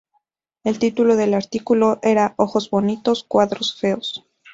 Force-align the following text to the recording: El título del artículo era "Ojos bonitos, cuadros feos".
El 0.63 0.79
título 0.79 1.15
del 1.15 1.35
artículo 1.35 1.99
era 2.01 2.33
"Ojos 2.37 2.71
bonitos, 2.71 3.23
cuadros 3.23 3.75
feos". 3.79 4.25